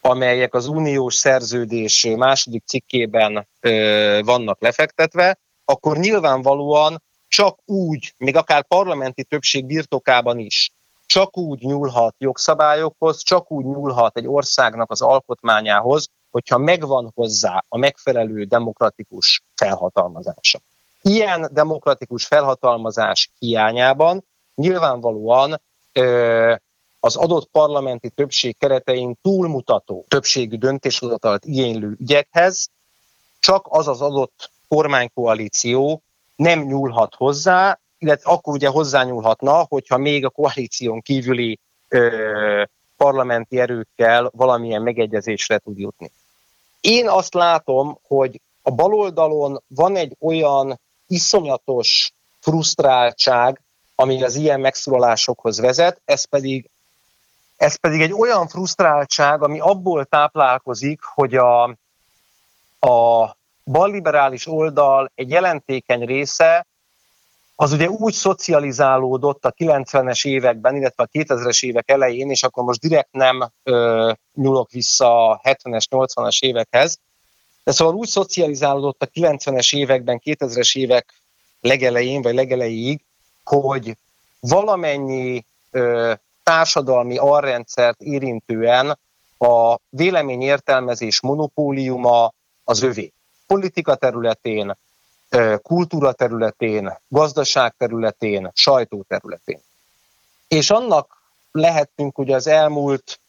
[0.02, 3.48] amelyek az uniós szerződés második cikkében
[4.22, 10.72] vannak lefektetve, akkor nyilvánvalóan csak úgy, még akár parlamenti többség birtokában is,
[11.12, 17.78] csak úgy nyúlhat jogszabályokhoz, csak úgy nyúlhat egy országnak az alkotmányához, hogyha megvan hozzá a
[17.78, 20.60] megfelelő demokratikus felhatalmazása.
[21.02, 24.24] Ilyen demokratikus felhatalmazás hiányában
[24.56, 25.62] nyilvánvalóan
[25.94, 26.56] ö,
[27.00, 32.70] az adott parlamenti többség keretein túlmutató többségű döntéshozatalt igénylő ügyekhez
[33.40, 36.02] csak az az adott kormánykoalíció
[36.36, 42.64] nem nyúlhat hozzá, illetve akkor ugye hozzányúlhatna, hogyha még a koalíción kívüli ö,
[42.98, 46.12] parlamenti erőkkel valamilyen megegyezésre tud jutni.
[46.80, 53.62] Én azt látom, hogy a baloldalon van egy olyan iszonyatos frusztráltság,
[53.96, 56.70] ami az ilyen megszólalásokhoz vezet, ez pedig,
[57.58, 61.64] ez pedig egy olyan frusztráltság, ami abból táplálkozik, hogy a,
[62.80, 63.30] a
[63.66, 66.66] balliberális oldal egy jelentékeny része
[67.62, 72.80] az ugye úgy szocializálódott a 90-es években, illetve a 2000-es évek elején, és akkor most
[72.80, 77.00] direkt nem ö, nyúlok vissza a 70-es, 80-as évekhez,
[77.64, 81.14] de szóval úgy szocializálódott a 90-es években, 2000-es évek
[81.60, 83.02] legelején, vagy legelejéig,
[83.44, 83.98] hogy
[84.40, 89.00] valamennyi ö, társadalmi arrendszert érintően
[89.38, 93.14] a véleményértelmezés monopóliuma az övé.
[93.48, 94.78] Politika területén,
[95.62, 99.62] kultúra területén, gazdaság területén, sajtó területén.
[100.48, 103.20] És annak lehettünk ugye az elmúlt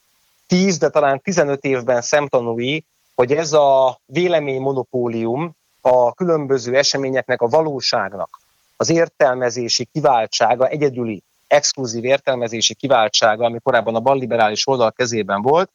[0.47, 2.85] 10, de talán 15 évben szemtanúi,
[3.15, 8.41] hogy ez a vélemény monopólium a különböző eseményeknek a valóságnak
[8.77, 15.71] az értelmezési kiváltsága, egyedüli, exkluzív értelmezési kiváltsága, ami korábban a balliberális oldal kezében volt,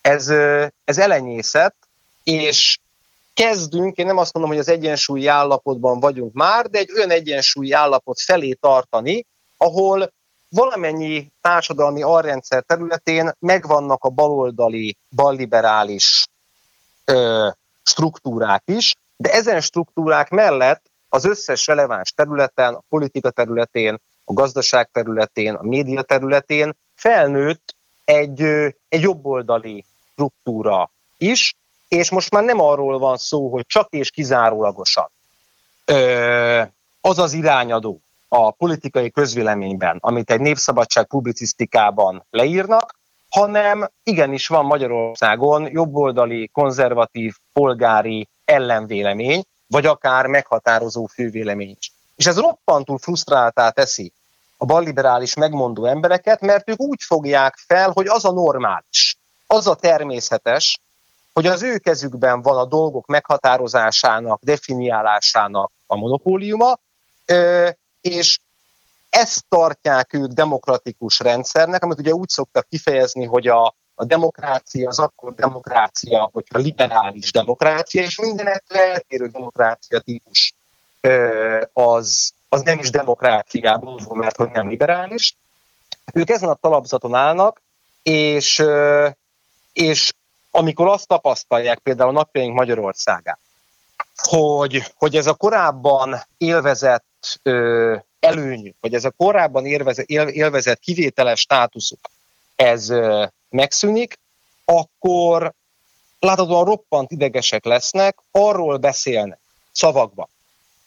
[0.00, 0.28] ez,
[0.84, 1.76] ez elenyészett,
[2.22, 2.78] és
[3.34, 7.72] kezdünk, én nem azt mondom, hogy az egyensúlyi állapotban vagyunk már, de egy olyan egyensúlyi
[7.72, 10.12] állapot felé tartani, ahol
[10.48, 16.26] valamennyi társadalmi arrendszer területén megvannak a baloldali, balliberális
[17.04, 17.48] ö,
[17.82, 24.88] struktúrák is, de ezen struktúrák mellett az összes releváns területen, a politika területén, a gazdaság
[24.92, 28.40] területén, a média területén felnőtt egy,
[28.88, 31.54] egy jobboldali struktúra is,
[31.90, 35.10] és most már nem arról van szó, hogy csak és kizárólagosan
[37.00, 42.94] az az irányadó a politikai közvéleményben, amit egy népszabadság publicisztikában leírnak,
[43.28, 51.92] hanem igenis van Magyarországon jobboldali, konzervatív, polgári ellenvélemény, vagy akár meghatározó fővélemény is.
[52.16, 54.12] És ez roppantul frusztráltá teszi
[54.56, 59.74] a balliberális megmondó embereket, mert ők úgy fogják fel, hogy az a normális, az a
[59.74, 60.80] természetes,
[61.32, 66.78] hogy az ő kezükben van a dolgok meghatározásának, definiálásának a monopóliuma,
[68.00, 68.38] és
[69.10, 74.98] ezt tartják ők demokratikus rendszernek, amit ugye úgy szoktak kifejezni, hogy a, a demokrácia az
[74.98, 80.54] akkor demokrácia, hogyha liberális demokrácia, és minden eltérő demokrácia típus
[81.72, 85.36] az, az nem is demokráciából van, mert hogy nem liberális.
[86.12, 87.62] Ők ezen a talapzaton állnak,
[88.02, 88.62] és,
[89.72, 90.12] és
[90.50, 93.38] amikor azt tapasztalják például a napjaink Magyarországán,
[94.16, 101.40] hogy, hogy ez a korábban élvezett ö, előnyük, vagy ez a korábban élvezett, élvezett kivételes
[101.40, 102.10] státuszuk,
[102.56, 104.18] ez ö, megszűnik,
[104.64, 105.52] akkor
[106.18, 109.38] láthatóan roppant idegesek lesznek, arról beszélnek
[109.72, 110.28] szavakban,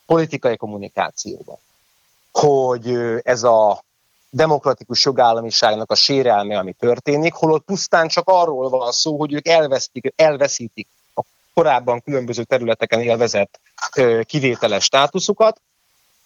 [0.06, 1.58] politikai kommunikációban,
[2.32, 3.84] hogy ez a
[4.34, 10.14] demokratikus jogállamiságnak a sérelme, ami történik, holott pusztán csak arról van szó, hogy ők elvesztik,
[10.16, 11.22] elveszítik a
[11.54, 13.60] korábban különböző területeken élvezett
[14.24, 15.62] kivételes státuszukat,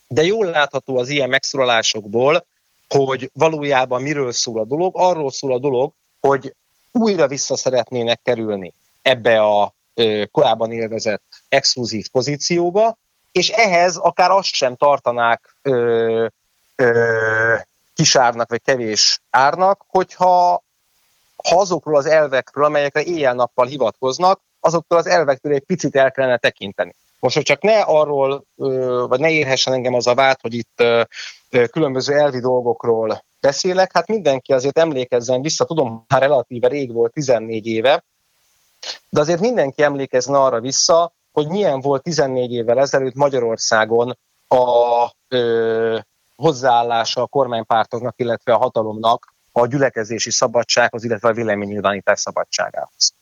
[0.07, 2.45] de jól látható az ilyen megszólalásokból,
[2.89, 4.91] hogy valójában miről szól a dolog.
[4.97, 6.53] Arról szól a dolog, hogy
[6.91, 9.73] újra vissza szeretnének kerülni ebbe a
[10.31, 12.97] korábban élvezett exkluzív pozícióba,
[13.31, 16.25] és ehhez akár azt sem tartanák ö,
[16.75, 17.55] ö,
[17.97, 20.63] kisárnak vagy kevés árnak, hogyha
[21.43, 26.95] ha azokról az elvekről, amelyekre éjjel-nappal hivatkoznak, azoktól az elvektől egy picit el kellene tekinteni.
[27.19, 28.43] Most, hogy csak ne arról,
[29.07, 30.83] vagy ne érhessen engem az a vád, hogy itt
[31.71, 37.67] különböző elvi dolgokról beszélek, hát mindenki azért emlékezzen vissza, tudom, már relatíve rég volt, 14
[37.67, 38.03] éve,
[39.09, 45.11] de azért mindenki emlékezne arra vissza, hogy milyen volt 14 évvel ezelőtt Magyarországon a
[46.37, 53.13] hozzáállása a kormánypártoknak, illetve a hatalomnak a gyülekezési szabadsághoz, illetve a véleménynyilvánítás szabadságához.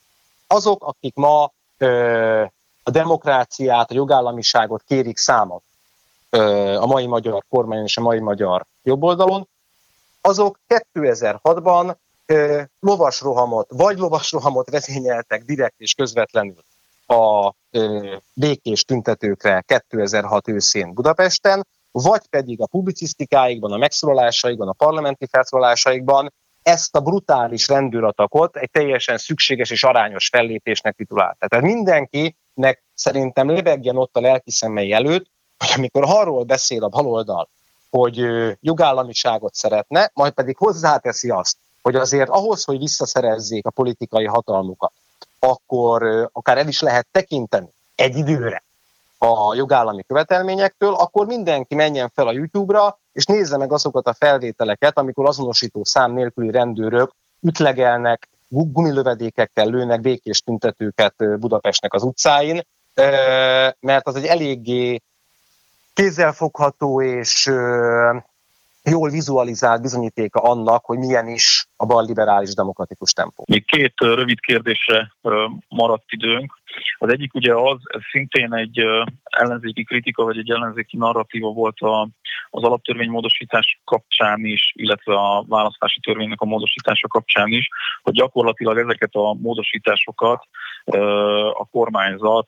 [0.48, 2.44] Azok, akik ma ö,
[2.84, 5.64] a demokráciát, a jogállamiságot kérik számot
[6.30, 6.40] ö,
[6.76, 9.48] a mai magyar kormányon és a mai magyar jobboldalon,
[10.22, 10.60] azok
[10.94, 16.64] 2006-ban ö, lovasrohamot, vagy lovasrohamot vezényeltek direkt és közvetlenül
[17.08, 21.66] a ö, békés tüntetőkre 2006 őszén Budapesten,
[22.02, 29.18] vagy pedig a publicisztikáikban, a megszólalásaikban, a parlamenti felszólalásaikban ezt a brutális rendőratakot egy teljesen
[29.18, 31.38] szükséges és arányos fellépésnek titulált.
[31.40, 35.26] Tehát mindenkinek szerintem lebegjen ott a lelki szemei előtt,
[35.58, 37.50] hogy amikor arról beszél a baloldal,
[37.90, 38.26] hogy
[38.60, 44.92] jogállamiságot szeretne, majd pedig hozzáteszi azt, hogy azért ahhoz, hogy visszaszerezzék a politikai hatalmukat,
[45.40, 48.65] akkor akár el is lehet tekinteni egy időre
[49.26, 54.98] a jogállami követelményektől, akkor mindenki menjen fel a YouTube-ra, és nézze meg azokat a felvételeket,
[54.98, 57.12] amikor azonosító szám nélküli rendőrök
[57.42, 62.62] ütlegelnek, gumilövedékekkel lőnek békés tüntetőket Budapestnek az utcáin,
[63.80, 65.02] mert az egy eléggé
[65.94, 67.52] kézzelfogható és
[68.92, 73.44] jól vizualizált bizonyítéka annak, hogy milyen is a bal liberális demokratikus tempó.
[73.48, 75.12] Még két rövid kérdésre
[75.68, 76.54] maradt időnk.
[76.98, 78.80] Az egyik ugye az, ez szintén egy
[79.24, 81.78] ellenzéki kritika, vagy egy ellenzéki narratíva volt
[82.50, 87.68] az alaptörvénymódosítás kapcsán is, illetve a választási törvénynek a módosítása kapcsán is,
[88.02, 90.44] hogy gyakorlatilag ezeket a módosításokat
[91.54, 92.48] a kormányzat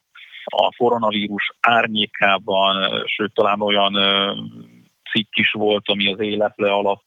[0.49, 3.93] a koronavírus árnyékában, sőt talán olyan
[5.11, 7.05] cikk is volt, ami az életle alatt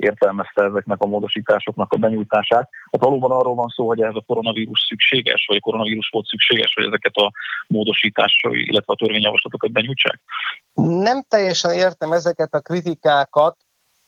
[0.00, 2.68] értelmezte ezeknek a módosításoknak a benyújtását.
[2.92, 6.72] Hát valóban arról van szó, hogy ez a koronavírus szükséges, vagy a koronavírus volt szükséges,
[6.74, 7.32] hogy ezeket a
[7.66, 10.20] módosításai, illetve a törvényjavaslatokat benyújtsák?
[10.74, 13.56] Nem teljesen értem ezeket a kritikákat,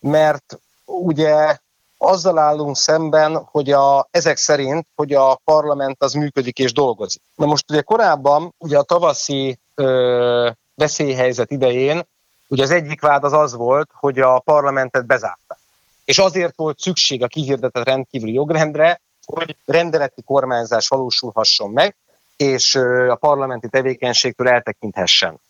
[0.00, 1.56] mert ugye
[1.98, 7.22] azzal állunk szemben, hogy a, ezek szerint, hogy a parlament az működik és dolgozik.
[7.34, 12.06] Na most ugye korábban, ugye a tavaszi ö, veszélyhelyzet idején,
[12.48, 15.58] ugye az egyik vád az az volt, hogy a parlamentet bezárták.
[16.04, 21.96] És azért volt szükség a kihirdetett rendkívüli jogrendre, hogy rendeleti kormányzás valósulhasson meg,
[22.36, 22.74] és
[23.08, 25.40] a parlamenti tevékenységtől eltekinthessen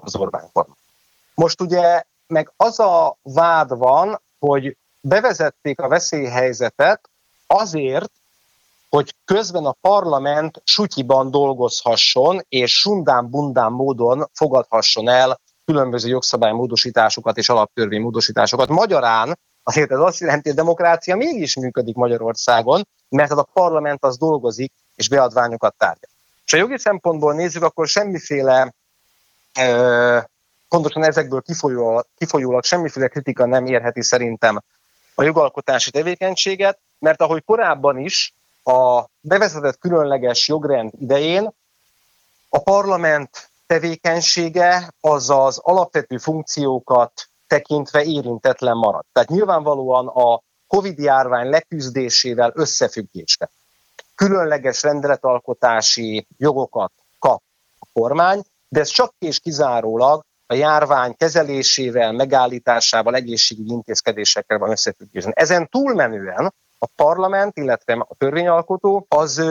[0.00, 0.76] az Orbán kormány.
[1.34, 7.00] Most ugye meg az a vád van, hogy bevezették a veszélyhelyzetet
[7.46, 8.10] azért,
[8.88, 18.68] hogy közben a parlament sutyiban dolgozhasson, és sundán-bundán módon fogadhasson el különböző jogszabálymódosításokat és alaptörvénymódosításokat.
[18.68, 24.04] Magyarán azért ez azt jelenti, hogy a demokrácia mégis működik Magyarországon, mert az a parlament
[24.04, 26.06] az dolgozik és beadványokat tárgya.
[26.46, 28.74] És a jogi szempontból nézzük, akkor semmiféle,
[30.68, 34.62] pontosan ezekből kifolyólag, kifolyólag semmiféle kritika nem érheti szerintem
[35.14, 41.50] a jogalkotási tevékenységet, mert ahogy korábban is a bevezetett különleges jogrend idején
[42.48, 47.12] a parlament tevékenysége az az alapvető funkciókat
[47.46, 49.08] tekintve érintetlen maradt.
[49.12, 53.50] Tehát nyilvánvalóan a COVID járvány leküzdésével összefüggésben
[54.18, 57.42] különleges rendeletalkotási jogokat kap
[57.78, 65.32] a kormány, de ez csak és kizárólag a járvány kezelésével, megállításával, egészségügyi intézkedésekkel van összefüggésben.
[65.36, 69.42] Ezen túlmenően a parlament, illetve a törvényalkotó az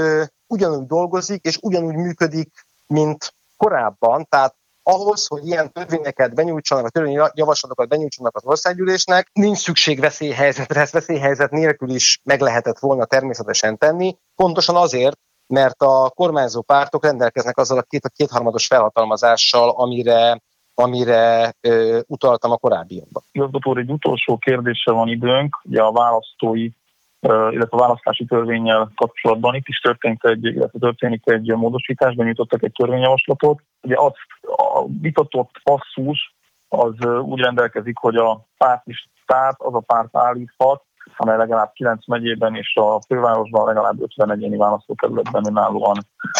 [0.48, 2.52] ugyanúgy dolgozik, és ugyanúgy működik,
[2.88, 4.56] mint korábban, tehát
[4.90, 11.52] ahhoz, hogy ilyen törvényeket benyújtsanak, a törvényjavaslatokat benyújtsanak az országgyűlésnek, nincs szükség veszélyhelyzetre, ezt veszélyhelyzet
[11.52, 17.78] nélkül is meg lehetett volna természetesen tenni, pontosan azért, mert a kormányzó pártok rendelkeznek azzal
[17.78, 20.42] a két, a kétharmados felhatalmazással, amire,
[20.74, 23.24] amire ö, utaltam a korábbiakban.
[23.32, 26.70] Igazgató, egy utolsó kérdésre van időnk, ugye a választói
[27.22, 32.72] illetve a választási törvényel kapcsolatban itt is történt egy, illetve történik egy módosítás, benyújtottak egy
[32.72, 33.62] törvényjavaslatot.
[33.82, 36.36] Ugye azt a vitatott passzus
[36.68, 40.84] az úgy rendelkezik, hogy a pártlistát az a párt állíthat,
[41.18, 45.98] amely legalább 9 megyében és a fővárosban legalább 50 egyéni választókerületben önállóan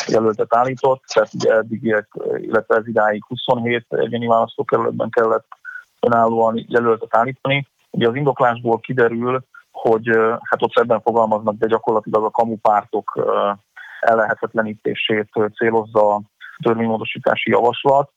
[0.08, 2.06] jelöltet állított, tehát ugye eddig,
[2.36, 5.48] illetve ez idáig 27 egyéni választókerületben kellett
[6.02, 7.68] önállóan jelöltet állítani.
[7.90, 9.44] Ugye az indoklásból kiderül,
[9.90, 10.08] hogy
[10.42, 13.28] hát ott ebben fogalmaznak, de gyakorlatilag a kamupártok
[14.00, 16.22] ellehetetlenítését célozza a
[16.64, 18.12] törvénymódosítási javaslat,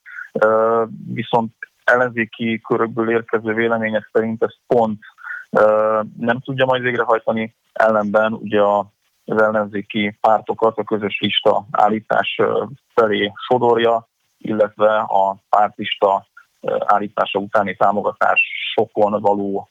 [1.14, 1.53] viszont
[1.85, 4.99] ellenzéki körökből érkező vélemények szerint ez pont
[6.18, 8.62] nem tudja majd végrehajtani, ellenben ugye
[9.25, 12.41] az ellenzéki pártokat a közös lista állítás
[12.95, 14.09] felé sodorja,
[14.39, 16.27] illetve a pártlista
[16.79, 19.68] állítása utáni támogatásokon való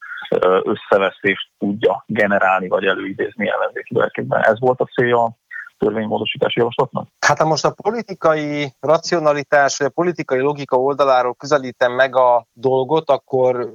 [0.63, 4.43] összeveszést tudja generálni vagy előidézni ellenzéki verkekben.
[4.43, 5.37] Ez volt a célja a
[5.77, 7.07] törvénymódosítási javaslatnak?
[7.19, 13.09] Hát ha most a politikai racionalitás vagy a politikai logika oldaláról közelítem meg a dolgot,
[13.09, 13.71] akkor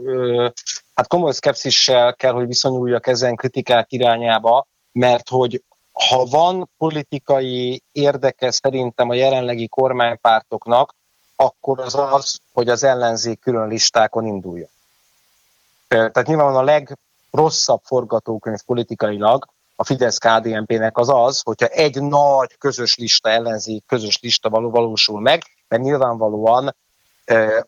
[0.95, 5.63] hát komoly szkepszissel kell, hogy viszonyuljak ezen kritikák irányába, mert hogy
[6.09, 10.95] ha van politikai érdeke szerintem a jelenlegi kormánypártoknak,
[11.37, 14.67] akkor az az, hogy az ellenzék külön listákon indulja.
[15.95, 23.29] Tehát nyilván a legrosszabb forgatókönyv politikailag a Fidesz-KDNP-nek az az, hogyha egy nagy közös lista
[23.29, 26.77] ellenzék, közös lista való, valósul meg, mert nyilvánvalóan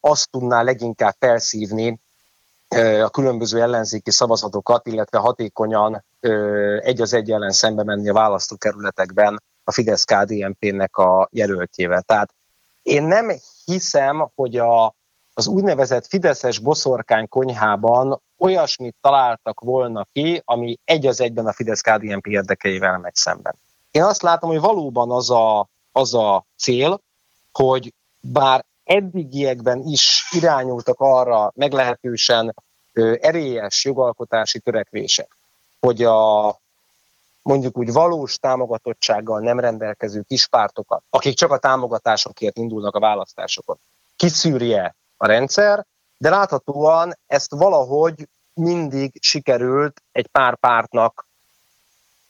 [0.00, 2.00] azt tudná leginkább felszívni
[3.02, 6.04] a különböző ellenzéki szavazatokat, illetve hatékonyan
[6.80, 12.02] egy az egy ellen szembe menni a választókerületekben a Fidesz-KDNP-nek a jelöltjével.
[12.02, 12.34] Tehát
[12.82, 13.32] én nem
[13.64, 14.94] hiszem, hogy a
[15.38, 21.80] az úgynevezett Fideszes boszorkány konyhában olyasmit találtak volna ki, ami egy az egyben a fidesz
[21.80, 23.54] KDNP érdekeivel megy szemben.
[23.90, 27.00] Én azt látom, hogy valóban az a, az a cél,
[27.52, 32.54] hogy bár eddigiekben is irányultak arra meglehetősen
[33.20, 35.36] erélyes jogalkotási törekvések,
[35.80, 36.60] hogy a
[37.42, 43.78] mondjuk úgy valós támogatottsággal nem rendelkező kispártokat, akik csak a támogatásokért indulnak a választásokon,
[44.16, 45.86] kiszűrje a rendszer,
[46.18, 51.26] de láthatóan ezt valahogy mindig sikerült egy pár pártnak,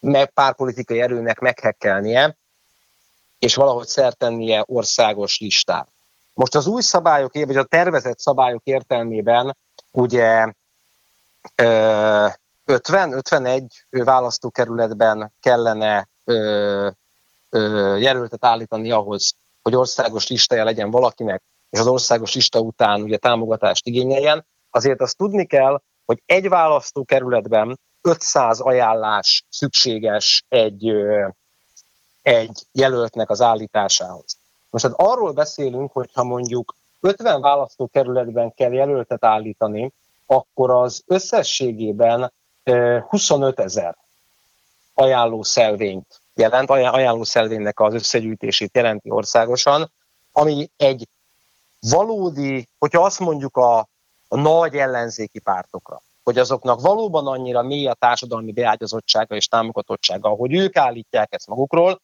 [0.01, 2.37] meg pár politikai erőnek meghekkelnie,
[3.39, 5.89] és valahogy szertennie országos listát.
[6.35, 9.57] Most az új szabályok, vagy a tervezett szabályok értelmében
[9.93, 10.53] ugye
[11.57, 16.09] 50-51 választókerületben kellene
[17.99, 23.87] jelöltet állítani ahhoz, hogy országos listája legyen valakinek, és az országos lista után ugye támogatást
[23.87, 30.93] igényeljen, azért azt tudni kell, hogy egy választókerületben 500 ajánlás szükséges egy,
[32.23, 34.39] egy jelöltnek az állításához.
[34.71, 39.93] Most hát arról beszélünk, hogy ha mondjuk 50 választókerületben kell jelöltet állítani,
[40.27, 42.33] akkor az összességében
[43.09, 43.97] 25 ezer
[44.95, 49.93] ajánló szelvényt jelent, ajánló szelvénynek az összegyűjtését jelenti országosan,
[50.33, 51.09] ami egy
[51.91, 53.79] valódi, hogyha azt mondjuk a,
[54.29, 60.55] a nagy ellenzéki pártokra, hogy azoknak valóban annyira mély a társadalmi beágyazottsága és támogatottsága, hogy
[60.55, 62.01] ők állítják ezt magukról,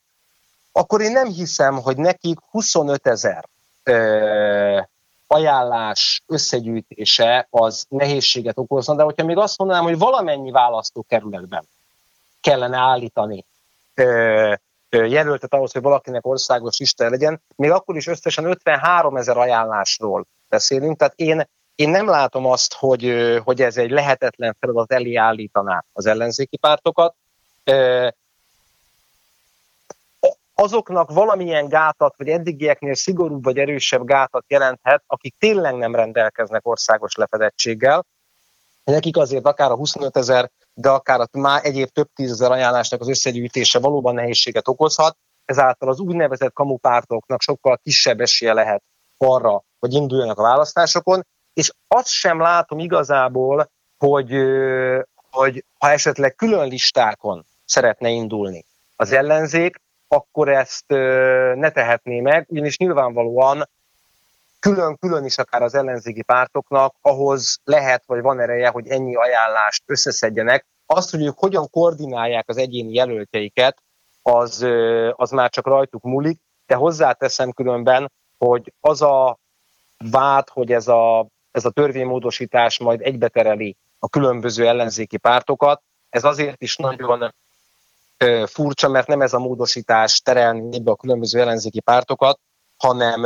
[0.73, 3.49] akkor én nem hiszem, hogy nekik 25 ezer
[5.27, 11.69] ajánlás összegyűjtése az nehézséget okozna, de hogyha még azt mondanám, hogy valamennyi választókerületben
[12.41, 13.45] kellene állítani
[13.95, 14.55] ö,
[14.97, 20.99] jelöltet ahhoz, hogy valakinek országos lista legyen, még akkor is összesen 53 ezer ajánlásról beszélünk,
[20.99, 23.15] tehát én, én nem látom azt, hogy,
[23.45, 27.15] hogy ez egy lehetetlen feladat elé állítaná az ellenzéki pártokat.
[30.55, 37.15] Azoknak valamilyen gátat, vagy eddigieknél szigorúbb vagy erősebb gátat jelenthet, akik tényleg nem rendelkeznek országos
[37.15, 38.07] lefedettséggel.
[38.85, 43.09] Nekik azért akár a 25 ezer de akár a már egyéb több tízezer ajánlásnak az
[43.09, 48.83] összegyűjtése valóban nehézséget okozhat, ezáltal az úgynevezett kamupártoknak sokkal kisebb esélye lehet
[49.19, 54.35] arra, hogy induljanak a választásokon, és azt sem látom igazából, hogy,
[55.31, 58.65] hogy ha esetleg külön listákon szeretne indulni
[58.97, 59.77] az ellenzék,
[60.09, 60.89] akkor ezt
[61.55, 63.69] ne tehetné meg, ugyanis nyilvánvalóan
[64.63, 70.67] külön-külön is akár az ellenzéki pártoknak, ahhoz lehet, vagy van ereje, hogy ennyi ajánlást összeszedjenek.
[70.87, 73.83] Azt, hogy ők hogyan koordinálják az egyéni jelöltjeiket,
[74.23, 74.67] az,
[75.13, 79.39] az már csak rajtuk múlik, de hozzáteszem különben, hogy az a
[80.11, 86.63] vád, hogy ez a, ez a törvénymódosítás majd egybetereli a különböző ellenzéki pártokat, ez azért
[86.63, 87.35] is nagyon
[88.47, 92.39] furcsa, mert nem ez a módosítás terelni a különböző ellenzéki pártokat,
[92.83, 93.23] hanem,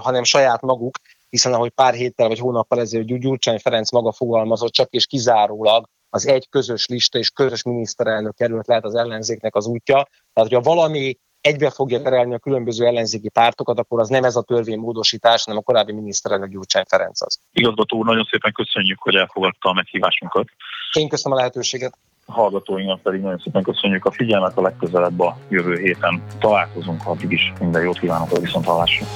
[0.00, 4.90] hanem saját maguk, hiszen ahogy pár héttel vagy hónappal ezelőtt Gyurcsány Ferenc maga fogalmazott, csak
[4.90, 10.08] és kizárólag az egy közös lista és közös miniszterelnök került lehet az ellenzéknek az útja.
[10.32, 14.42] Tehát, hogyha valami egybe fogja terelni a különböző ellenzéki pártokat, akkor az nem ez a
[14.42, 17.38] törvénymódosítás, hanem a korábbi miniszterelnök Gyurcsány Ferenc az.
[17.52, 20.46] Igazgató úr, nagyon szépen köszönjük, hogy elfogadta a meghívásunkat.
[20.92, 21.98] Én köszönöm a lehetőséget.
[22.28, 27.52] Hallgatóinknak pedig nagyon szépen köszönjük a figyelmet, a legközelebb a jövő héten találkozunk, addig is
[27.60, 29.06] minden jót kívánok a viszonthallásra.